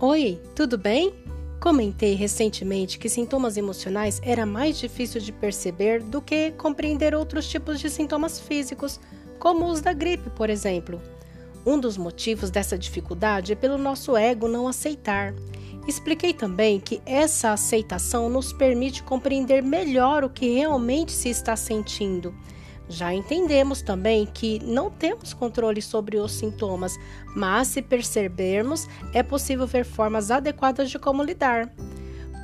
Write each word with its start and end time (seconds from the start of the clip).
Oi, 0.00 0.40
tudo 0.56 0.76
bem? 0.76 1.14
Comentei 1.60 2.14
recentemente 2.14 2.98
que 2.98 3.08
sintomas 3.08 3.56
emocionais 3.56 4.20
era 4.24 4.44
mais 4.44 4.76
difícil 4.76 5.20
de 5.20 5.30
perceber 5.30 6.02
do 6.02 6.20
que 6.20 6.50
compreender 6.58 7.14
outros 7.14 7.48
tipos 7.48 7.78
de 7.78 7.88
sintomas 7.88 8.40
físicos, 8.40 8.98
como 9.38 9.66
os 9.66 9.80
da 9.80 9.92
gripe, 9.92 10.30
por 10.30 10.50
exemplo. 10.50 11.00
Um 11.64 11.78
dos 11.78 11.96
motivos 11.96 12.50
dessa 12.50 12.76
dificuldade 12.76 13.52
é 13.52 13.54
pelo 13.54 13.78
nosso 13.78 14.16
ego 14.16 14.48
não 14.48 14.66
aceitar. 14.66 15.32
Expliquei 15.86 16.34
também 16.34 16.80
que 16.80 17.00
essa 17.06 17.52
aceitação 17.52 18.28
nos 18.28 18.52
permite 18.52 19.00
compreender 19.04 19.62
melhor 19.62 20.24
o 20.24 20.28
que 20.28 20.54
realmente 20.54 21.12
se 21.12 21.28
está 21.28 21.54
sentindo 21.54 22.34
já 22.88 23.14
entendemos 23.14 23.80
também 23.80 24.26
que 24.26 24.62
não 24.64 24.90
temos 24.90 25.32
controle 25.32 25.80
sobre 25.80 26.18
os 26.18 26.32
sintomas, 26.32 26.96
mas 27.34 27.68
se 27.68 27.80
percebermos, 27.80 28.86
é 29.12 29.22
possível 29.22 29.66
ver 29.66 29.84
formas 29.84 30.30
adequadas 30.30 30.90
de 30.90 30.98
como 30.98 31.22
lidar. 31.22 31.72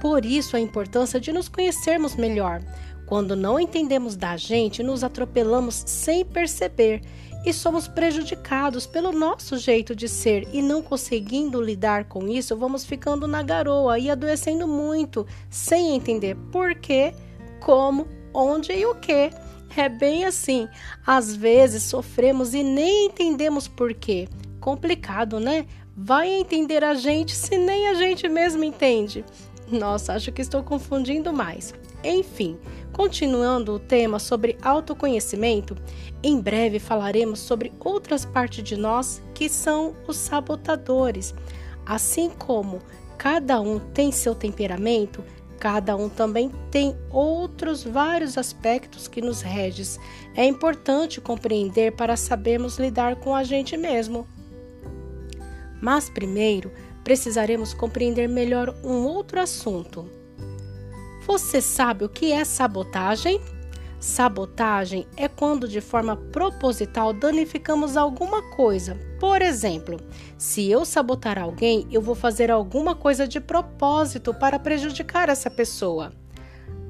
Por 0.01 0.25
isso, 0.25 0.57
a 0.57 0.61
importância 0.61 1.21
de 1.21 1.33
nos 1.33 1.49
conhecermos 1.49 2.17
melhor. 2.17 2.63
Quando 3.07 3.37
não 3.37 3.61
entendemos 3.61 4.17
da 4.17 4.37
gente, 4.37 4.83
nos 4.83 5.05
atropelamos 5.05 5.83
sem 5.87 6.25
perceber 6.25 7.03
e 7.45 7.53
somos 7.53 7.89
prejudicados 7.89 8.87
pelo 8.87 9.13
nosso 9.13 9.59
jeito 9.59 9.95
de 9.95 10.09
ser 10.09 10.49
e 10.53 10.63
não 10.63 10.83
conseguindo 10.83 11.61
lidar 11.61 12.05
com 12.05 12.29
isso, 12.29 12.57
vamos 12.57 12.85
ficando 12.85 13.27
na 13.27 13.43
garoa 13.43 13.99
e 13.99 14.11
adoecendo 14.11 14.67
muito, 14.69 15.27
sem 15.49 15.97
entender 15.97 16.37
por 16.53 16.75
quê, 16.75 17.15
como, 17.61 18.07
onde 18.33 18.73
e 18.73 18.87
o 18.87 18.95
que. 18.95 19.31
É 19.77 19.89
bem 19.89 20.25
assim. 20.25 20.69
Às 21.07 21.35
vezes 21.35 21.85
sofremos 21.85 22.55
e 22.55 22.63
nem 22.63 23.07
entendemos 23.07 23.69
por 23.69 23.95
quê. 23.95 24.29
Complicado, 24.61 25.39
né? 25.39 25.67
Vai 25.97 26.29
entender 26.29 26.83
a 26.83 26.95
gente 26.95 27.35
se 27.35 27.57
nem 27.57 27.89
a 27.89 27.95
gente 27.95 28.29
mesmo 28.29 28.65
entende. 28.65 29.25
Nossa, 29.71 30.15
acho 30.15 30.33
que 30.33 30.43
estou 30.43 30.63
confundindo 30.63 31.33
mais. 31.33 31.73
Enfim, 32.03 32.59
continuando 32.93 33.75
o 33.75 33.79
tema 33.79 34.19
sobre 34.19 34.57
autoconhecimento, 34.63 35.77
em 36.23 36.41
breve 36.41 36.79
falaremos 36.79 37.39
sobre 37.39 37.73
outras 37.79 38.25
partes 38.25 38.65
de 38.65 38.77
nós 38.77 39.23
que 39.35 39.49
são 39.49 39.95
os 40.09 40.17
sabotadores. 40.17 41.35
Assim 41.87 42.31
como 42.31 42.81
cada 43.17 43.61
um 43.61 43.79
tem 43.79 44.11
seu 44.11 44.35
temperamento, 44.35 45.23
Cada 45.61 45.95
um 45.95 46.09
também 46.09 46.51
tem 46.71 46.97
outros 47.11 47.85
vários 47.85 48.39
aspectos 48.39 49.07
que 49.07 49.21
nos 49.21 49.43
regem. 49.43 49.85
É 50.35 50.43
importante 50.47 51.21
compreender 51.21 51.93
para 51.93 52.17
sabermos 52.17 52.79
lidar 52.79 53.17
com 53.17 53.35
a 53.35 53.45
gente 53.45 53.77
mesmo. 53.77 54.27
Mas 55.79 56.09
primeiro, 56.09 56.73
precisaremos 57.05 57.75
compreender 57.75 58.27
melhor 58.27 58.75
um 58.83 59.05
outro 59.05 59.39
assunto. 59.39 60.09
Você 61.27 61.61
sabe 61.61 62.07
o 62.07 62.09
que 62.09 62.33
é 62.33 62.43
sabotagem? 62.43 63.39
Sabotagem 64.01 65.07
é 65.15 65.29
quando 65.29 65.69
de 65.69 65.83
forma 65.83 66.17
proposital 66.17 67.13
danificamos 67.13 67.99
alguma 67.99 68.43
coisa. 68.51 68.99
Por 69.21 69.43
exemplo, 69.43 69.99
se 70.39 70.71
eu 70.71 70.83
sabotar 70.87 71.39
alguém, 71.39 71.87
eu 71.93 72.01
vou 72.01 72.15
fazer 72.15 72.51
alguma 72.51 72.95
coisa 72.95 73.29
de 73.29 73.39
propósito 73.39 74.33
para 74.33 74.59
prejudicar 74.59 75.29
essa 75.29 75.51
pessoa. 75.51 76.11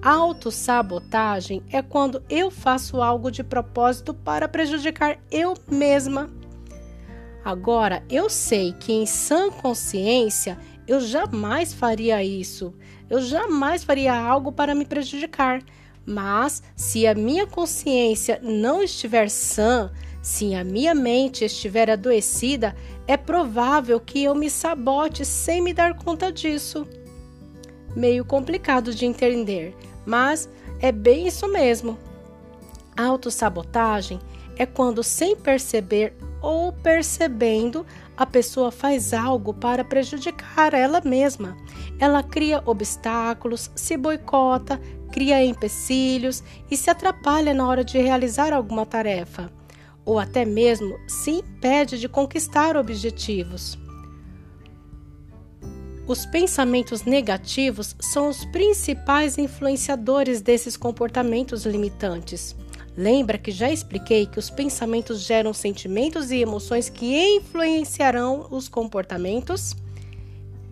Autossabotagem 0.00 1.61
é 1.72 1.83
quando 1.83 2.22
eu 2.31 2.48
faço 2.48 3.03
algo 3.03 3.33
de 3.33 3.42
propósito 3.42 4.14
para 4.14 4.47
prejudicar 4.47 5.19
eu 5.28 5.55
mesma. 5.69 6.31
Agora, 7.45 8.00
eu 8.09 8.31
sei 8.31 8.72
que 8.75 8.92
em 8.92 9.06
sã 9.06 9.50
consciência 9.50 10.56
eu 10.87 11.00
jamais 11.00 11.75
faria 11.75 12.22
isso. 12.22 12.72
Eu 13.10 13.21
jamais 13.21 13.83
faria 13.83 14.15
algo 14.15 14.53
para 14.53 14.72
me 14.72 14.84
prejudicar. 14.84 15.60
Mas 16.06 16.62
se 16.77 17.09
a 17.09 17.15
minha 17.15 17.47
consciência 17.47 18.38
não 18.41 18.83
estiver 18.83 19.28
sã, 19.28 19.91
se 20.22 20.54
a 20.54 20.62
minha 20.62 20.94
mente 20.94 21.44
estiver 21.44 21.91
adoecida, 21.91 22.76
é 23.06 23.16
provável 23.16 23.98
que 23.98 24.22
eu 24.22 24.34
me 24.34 24.50
sabote 24.50 25.25
sem 25.25 25.62
me 25.62 25.72
dar 25.72 25.94
conta 25.94 26.31
disso. 26.31 26.86
Meio 27.97 28.25
complicado 28.25 28.94
de 28.94 29.06
entender, 29.06 29.75
mas 30.04 30.48
é 30.80 30.92
bem 30.92 31.26
isso 31.26 31.48
mesmo. 31.48 31.98
Autossabotagem 32.97 34.20
é 34.56 34.66
quando, 34.66 35.03
sem 35.03 35.34
perceber 35.34 36.14
ou 36.42 36.72
percebendo, 36.72 37.86
a 38.16 38.26
pessoa 38.26 38.70
faz 38.70 39.14
algo 39.14 39.54
para 39.54 39.82
prejudicar 39.82 40.75
ela 40.75 41.00
mesma. 41.00 41.56
Ela 41.98 42.22
cria 42.22 42.62
obstáculos, 42.66 43.70
se 43.75 43.97
boicota, 43.97 44.80
cria 45.10 45.42
empecilhos 45.42 46.42
e 46.70 46.76
se 46.76 46.91
atrapalha 46.91 47.54
na 47.54 47.66
hora 47.66 47.82
de 47.82 47.98
realizar 47.98 48.53
alguma 48.53 48.84
tarefa, 48.84 49.50
ou 50.05 50.19
até 50.19 50.44
mesmo 50.44 50.99
se 51.06 51.31
impede 51.31 51.99
de 51.99 52.09
conquistar 52.09 52.77
objetivos. 52.77 53.78
Os 56.06 56.27
pensamentos 56.27 57.03
negativos 57.05 57.94
são 58.00 58.28
os 58.28 58.44
principais 58.47 59.39
influenciadores 59.39 60.41
desses 60.41 60.77
comportamentos 60.77 61.65
limitantes. 61.65 62.56
Lembra 62.97 63.39
que 63.39 63.53
já 63.53 63.71
expliquei 63.71 64.27
que 64.27 64.39
os 64.39 64.50
pensamentos 64.50 65.21
geram 65.21 65.55
sentimentos 65.55 66.33
e 66.33 66.39
emoções 66.39 66.89
que 66.89 67.16
influenciarão 67.37 68.49
os 68.50 68.69
comportamentos? 68.69 69.77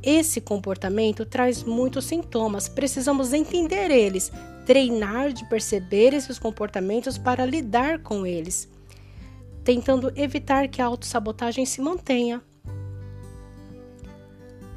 Esse 0.03 0.41
comportamento 0.41 1.25
traz 1.25 1.63
muitos 1.63 2.07
sintomas, 2.07 2.69
precisamos 2.69 3.33
entender 3.33 3.91
eles, 3.91 4.33
treinar 4.67 5.33
de 5.33 5.49
perceber 5.49 6.15
esses 6.15 6.39
comportamentos 6.39 7.17
para 7.17 7.47
lidar 7.47 8.01
com 8.01 8.27
eles, 8.27 8.69
tentando 9.69 10.11
evitar 10.17 10.67
que 10.67 10.81
a 10.81 10.87
autossabotagem 10.87 11.67
se 11.67 11.83
mantenha. 11.83 12.41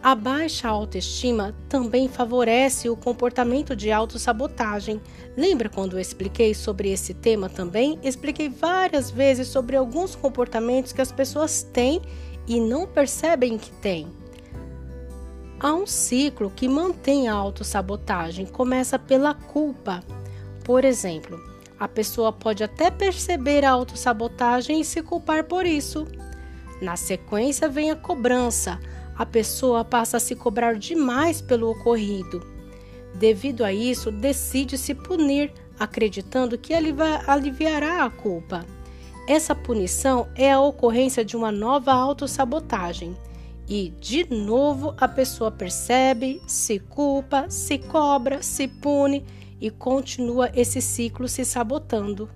A 0.04 0.14
baixa 0.14 0.68
autoestima 0.68 1.56
também 1.70 2.10
favorece 2.10 2.90
o 2.90 2.98
comportamento 2.98 3.74
de 3.74 3.90
autossabotagem. 3.90 5.00
Lembra 5.38 5.70
quando 5.70 5.94
eu 5.94 6.00
expliquei 6.02 6.54
sobre 6.54 6.92
esse 6.92 7.14
tema 7.14 7.48
também? 7.48 7.98
Expliquei 8.04 8.50
várias 8.50 9.10
vezes 9.10 9.48
sobre 9.48 9.78
alguns 9.78 10.14
comportamentos 10.14 10.92
que 10.92 11.00
as 11.00 11.10
pessoas 11.10 11.64
têm 11.64 12.02
e 12.46 12.60
não 12.60 12.86
percebem 12.86 13.58
que 13.58 13.72
têm. 13.72 14.10
Há 15.58 15.74
um 15.74 15.88
ciclo 15.88 16.52
que 16.54 16.68
mantém 16.68 17.30
a 17.30 17.34
autossabotagem, 17.34 18.46
começa 18.46 19.00
pela 19.00 19.34
culpa. 19.34 20.04
Por 20.66 20.84
exemplo, 20.84 21.51
a 21.82 21.88
pessoa 21.88 22.32
pode 22.32 22.64
até 22.64 22.92
perceber 22.92 23.66
a 23.66 23.72
autossabotagem 23.72 24.82
e 24.82 24.86
se 24.86 25.02
culpar 25.02 25.46
por 25.46 25.66
isso. 25.66 26.06
Na 26.80 26.96
sequência 26.96 27.68
vem 27.68 27.90
a 27.90 27.96
cobrança. 27.96 28.80
A 29.18 29.26
pessoa 29.26 29.84
passa 29.84 30.18
a 30.18 30.20
se 30.20 30.36
cobrar 30.36 30.76
demais 30.76 31.42
pelo 31.42 31.72
ocorrido. 31.72 32.46
Devido 33.16 33.66
a 33.66 33.74
isso, 33.74 34.12
decide 34.12 34.78
se 34.78 34.94
punir, 34.94 35.52
acreditando 35.80 36.56
que 36.56 36.72
aliviará 36.72 38.06
a 38.06 38.12
culpa. 38.12 38.64
Essa 39.28 39.56
punição 39.56 40.30
é 40.36 40.52
a 40.52 40.62
ocorrência 40.62 41.26
de 41.26 41.36
uma 41.36 41.52
nova 41.52 41.92
autossabotagem. 41.94 43.18
E 43.68 43.90
de 44.00 44.32
novo 44.32 44.94
a 45.00 45.08
pessoa 45.08 45.50
percebe, 45.50 46.44
se 46.46 46.78
culpa, 46.78 47.50
se 47.50 47.80
cobra, 47.80 48.44
se 48.44 48.68
pune 48.68 49.26
e 49.62 49.70
continua 49.70 50.50
esse 50.56 50.82
ciclo 50.82 51.28
se 51.28 51.46
sabotando. 51.46 52.28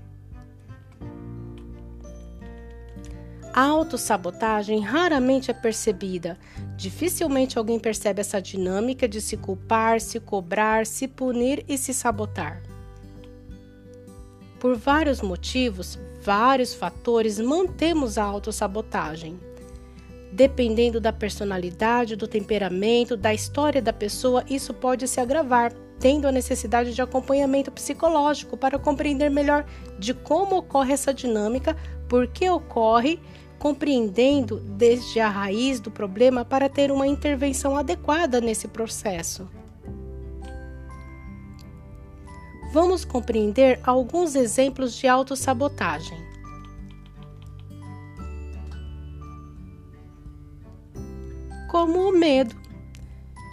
A 3.52 3.62
autossabotagem 3.62 4.82
raramente 4.82 5.50
é 5.50 5.54
percebida. 5.54 6.38
Dificilmente 6.76 7.58
alguém 7.58 7.80
percebe 7.80 8.20
essa 8.20 8.42
dinâmica 8.42 9.08
de 9.08 9.22
se 9.22 9.38
culpar, 9.38 10.02
se 10.02 10.20
cobrar, 10.20 10.86
se 10.86 11.08
punir 11.08 11.64
e 11.68 11.78
se 11.78 11.94
sabotar. 11.94 12.62
Por 14.60 14.76
vários 14.76 15.22
motivos, 15.22 15.98
vários 16.22 16.74
fatores, 16.74 17.40
mantemos 17.40 18.18
a 18.18 18.24
autossabotagem. 18.26 19.40
Dependendo 20.34 21.00
da 21.00 21.14
personalidade, 21.14 22.18
do 22.18 22.28
temperamento, 22.28 23.16
da 23.16 23.34
história 23.34 23.82
da 23.82 23.94
pessoa, 23.94 24.44
isso 24.50 24.74
pode 24.74 25.08
se 25.08 25.22
agravar, 25.22 25.72
tendo 26.00 26.28
a 26.28 26.32
necessidade 26.32 26.94
de 26.94 27.02
acompanhamento 27.02 27.72
psicológico 27.72 28.58
para 28.58 28.80
compreender 28.80 29.30
melhor 29.30 29.66
de 29.98 30.14
como 30.14 30.58
ocorre 30.58 30.94
essa 30.94 31.14
dinâmica, 31.14 31.76
por 32.08 32.28
que 32.28 32.50
ocorre, 32.50 33.20
compreendendo 33.58 34.60
desde 34.60 35.20
a 35.20 35.30
raiz 35.30 35.80
do 35.80 35.90
problema 35.90 36.44
para 36.44 36.70
ter 36.70 36.92
uma 36.92 37.08
intervenção 37.08 37.78
adequada 37.78 38.42
nesse 38.42 38.68
processo. 38.68 39.50
Vamos 42.74 43.06
compreender 43.06 43.80
alguns 43.84 44.36
exemplos 44.36 44.94
de 44.96 45.08
autossabotagem. 45.08 46.26
como 51.76 52.08
o 52.08 52.18
medo. 52.18 52.56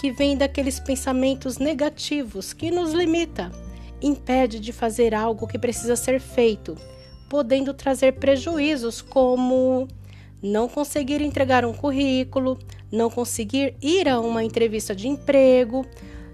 Que 0.02 0.10
vem 0.10 0.36
daqueles 0.36 0.80
pensamentos 0.80 1.58
negativos 1.58 2.52
que 2.52 2.72
nos 2.72 2.92
limita, 2.92 3.52
impede 4.02 4.58
de 4.58 4.72
fazer 4.72 5.14
algo 5.14 5.46
que 5.46 5.56
precisa 5.56 5.94
ser 5.94 6.20
feito, 6.20 6.76
podendo 7.30 7.72
trazer 7.72 8.14
prejuízos 8.14 9.00
como 9.00 9.86
não 10.42 10.68
conseguir 10.68 11.22
entregar 11.22 11.64
um 11.64 11.72
currículo, 11.72 12.58
não 12.90 13.08
conseguir 13.08 13.76
ir 13.80 14.08
a 14.08 14.18
uma 14.18 14.42
entrevista 14.42 14.92
de 14.92 15.06
emprego, 15.06 15.86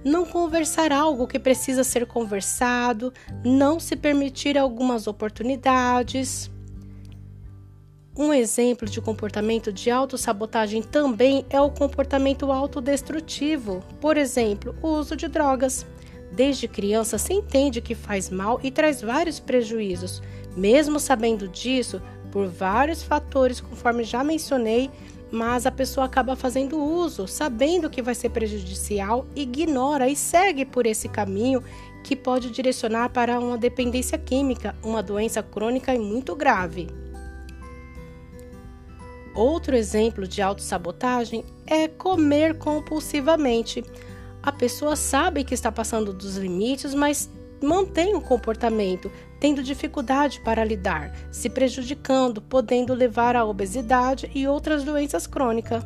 não 0.03 0.25
conversar 0.25 0.91
algo 0.91 1.26
que 1.26 1.38
precisa 1.38 1.85
ser 1.85 2.06
conversado, 2.06 3.12
não 3.44 3.79
se 3.79 3.97
permitir 3.97 4.56
algumas 4.56 5.06
oportunidades. 5.06 6.50
Um 8.19 8.35
exemplo 8.35 8.88
de 8.88 9.00
comportamento 9.00 9.73
de 9.73 9.93
autossabotagem 9.93 10.82
também 10.82 11.47
é 11.49 11.61
o 11.61 11.70
comportamento 11.70 12.50
autodestrutivo, 12.50 13.81
por 14.00 14.17
exemplo, 14.17 14.75
o 14.82 14.88
uso 14.88 15.15
de 15.15 15.29
drogas. 15.29 15.87
Desde 16.32 16.67
criança 16.67 17.17
se 17.17 17.32
entende 17.32 17.81
que 17.81 17.94
faz 17.94 18.29
mal 18.29 18.59
e 18.61 18.73
traz 18.73 19.00
vários 19.00 19.38
prejuízos. 19.38 20.20
Mesmo 20.56 20.99
sabendo 20.99 21.47
disso, 21.47 22.03
por 22.32 22.49
vários 22.49 23.05
fatores, 23.05 23.61
conforme 23.61 24.03
já 24.03 24.25
mencionei, 24.25 24.91
mas 25.31 25.64
a 25.64 25.71
pessoa 25.71 26.06
acaba 26.06 26.35
fazendo 26.35 26.76
uso, 26.76 27.29
sabendo 27.29 27.88
que 27.88 28.03
vai 28.03 28.17
ser 28.17 28.31
prejudicial, 28.31 29.29
ignora 29.37 30.09
e 30.09 30.17
segue 30.17 30.64
por 30.64 30.87
esse 30.87 31.09
caminho 31.09 31.62
que 32.03 32.17
pode 32.17 32.50
direcionar 32.50 33.11
para 33.11 33.38
uma 33.38 33.56
dependência 33.56 34.19
química, 34.19 34.75
uma 34.82 35.05
doença 35.05 35.41
crônica 35.41 35.94
e 35.94 36.00
muito 36.00 36.35
grave. 36.35 36.88
Outro 39.38 39.76
exemplo 39.76 40.26
de 40.26 40.43
autossabotagem 40.43 41.44
é 41.64 41.87
comer 41.87 42.58
compulsivamente. 42.58 43.85
A 44.43 44.50
pessoa 44.50 44.96
sabe 44.96 45.44
que 45.44 45.55
está 45.55 45.70
passando 45.70 46.12
dos 46.12 46.37
limites, 46.37 46.93
mas 46.93 47.31
mantém 47.62 48.17
o 48.17 48.20
comportamento, 48.20 49.08
tendo 49.38 49.62
dificuldade 49.62 50.40
para 50.40 50.64
lidar, 50.64 51.14
se 51.31 51.49
prejudicando, 51.49 52.43
podendo 52.43 52.93
levar 52.94 53.37
à 53.37 53.44
obesidade 53.44 54.29
e 54.35 54.49
outras 54.49 54.82
doenças 54.82 55.25
crônicas. 55.25 55.85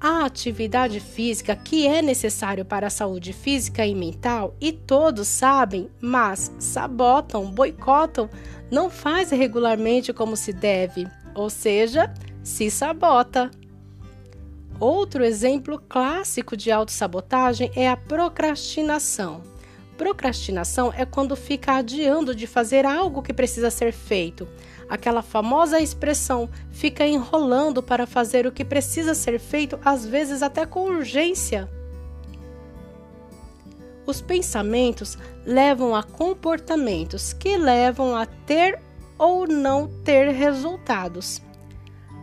A 0.00 0.24
atividade 0.24 0.98
física 0.98 1.54
que 1.54 1.86
é 1.86 2.00
necessário 2.00 2.64
para 2.64 2.86
a 2.86 2.90
saúde 2.90 3.34
física 3.34 3.84
e 3.84 3.94
mental, 3.94 4.56
e 4.58 4.72
todos 4.72 5.28
sabem, 5.28 5.90
mas 6.00 6.50
sabotam, 6.58 7.50
boicotam, 7.50 8.30
não 8.70 8.88
faz 8.88 9.30
regularmente 9.30 10.10
como 10.10 10.38
se 10.38 10.50
deve 10.50 11.06
ou 11.34 11.50
seja, 11.50 12.12
se 12.42 12.70
sabota. 12.70 13.50
Outro 14.78 15.24
exemplo 15.24 15.78
clássico 15.88 16.56
de 16.56 16.70
autossabotagem 16.70 17.70
é 17.74 17.88
a 17.88 17.96
procrastinação. 17.96 19.42
Procrastinação 19.96 20.92
é 20.96 21.04
quando 21.04 21.36
fica 21.36 21.74
adiando 21.74 22.34
de 22.34 22.46
fazer 22.46 22.84
algo 22.84 23.22
que 23.22 23.32
precisa 23.32 23.70
ser 23.70 23.92
feito. 23.92 24.48
Aquela 24.88 25.22
famosa 25.22 25.80
expressão 25.80 26.48
fica 26.70 27.06
enrolando 27.06 27.82
para 27.82 28.06
fazer 28.06 28.46
o 28.46 28.52
que 28.52 28.64
precisa 28.64 29.14
ser 29.14 29.38
feito, 29.38 29.78
às 29.84 30.04
vezes 30.04 30.42
até 30.42 30.66
com 30.66 30.84
urgência. 30.86 31.70
Os 34.04 34.20
pensamentos 34.20 35.16
levam 35.46 35.94
a 35.94 36.02
comportamentos 36.02 37.32
que 37.32 37.56
levam 37.56 38.14
a 38.14 38.26
ter 38.26 38.80
ou 39.18 39.46
não 39.46 39.88
ter 40.04 40.30
resultados. 40.30 41.40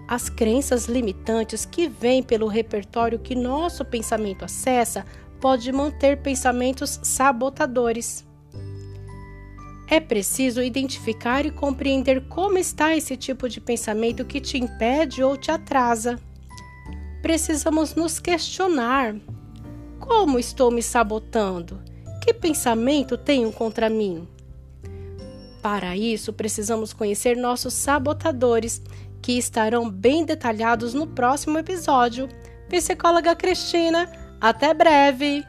As 0.07 0.29
crenças 0.29 0.87
limitantes 0.87 1.65
que 1.65 1.87
vêm 1.87 2.21
pelo 2.21 2.47
repertório 2.47 3.19
que 3.19 3.33
nosso 3.33 3.85
pensamento 3.85 4.43
acessa 4.43 5.05
pode 5.39 5.71
manter 5.71 6.17
pensamentos 6.21 6.99
sabotadores. 7.01 8.25
É 9.87 9.99
preciso 9.99 10.61
identificar 10.61 11.45
e 11.45 11.51
compreender 11.51 12.27
como 12.27 12.57
está 12.57 12.95
esse 12.95 13.17
tipo 13.17 13.49
de 13.49 13.59
pensamento 13.59 14.23
que 14.23 14.39
te 14.39 14.57
impede 14.57 15.23
ou 15.23 15.35
te 15.35 15.51
atrasa. 15.51 16.19
Precisamos 17.21 17.95
nos 17.95 18.19
questionar: 18.19 19.15
como 19.99 20.39
estou 20.39 20.71
me 20.71 20.81
sabotando? 20.81 21.81
Que 22.23 22.33
pensamento 22.33 23.17
tenho 23.17 23.51
contra 23.51 23.89
mim? 23.89 24.27
Para 25.61 25.95
isso, 25.95 26.33
precisamos 26.33 26.91
conhecer 26.91 27.37
nossos 27.37 27.73
sabotadores, 27.73 28.81
que 29.21 29.37
estarão 29.37 29.87
bem 29.89 30.25
detalhados 30.25 30.93
no 30.95 31.05
próximo 31.05 31.59
episódio. 31.59 32.27
Psicóloga 32.67 33.35
Cristina, 33.35 34.11
até 34.39 34.73
breve! 34.73 35.45